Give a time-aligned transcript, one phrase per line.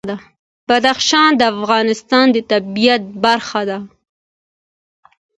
[0.69, 3.77] بدخشان د افغانستان د طبیعت برخه ده.